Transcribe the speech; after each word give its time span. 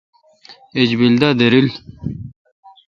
ایج 0.75 0.91
بیل 0.99 1.13
دا 1.21 1.29
دریل۔ 1.39 1.67